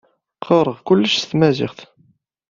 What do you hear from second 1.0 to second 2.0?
s tmaziɣt.